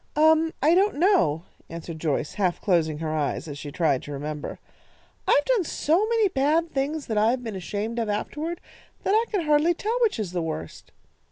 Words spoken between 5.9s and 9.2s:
many bad things that I have been ashamed of afterward, that